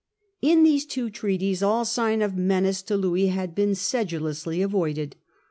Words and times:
In 0.41 0.63
these 0.63 0.83
two 0.87 1.11
treaties 1.11 1.61
ail 1.61 1.85
sign 1.85 2.23
of 2.23 2.35
menace 2.35 2.81
to 2.81 2.97
Louis 2.97 3.27
had 3.27 3.53
been 3.53 3.75
sedulously 3.75 4.63
avoided. 4.63 5.15